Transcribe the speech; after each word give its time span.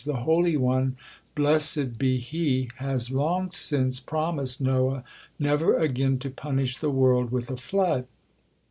The 0.03 0.21
Holy 0.25 0.57
One, 0.57 0.97
blessed 1.35 1.99
be 1.99 2.17
He, 2.17 2.71
has 2.77 3.11
long 3.11 3.51
since 3.51 3.99
promised 3.99 4.59
Noah 4.59 5.03
never 5.37 5.77
again 5.77 6.17
to 6.25 6.31
punish 6.31 6.77
the 6.77 6.89
world 6.89 7.31
with 7.31 7.51
a 7.51 7.55
flood." 7.55 8.07